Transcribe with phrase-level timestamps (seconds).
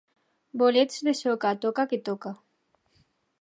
[0.61, 2.33] Bolets de soca, toca que toca.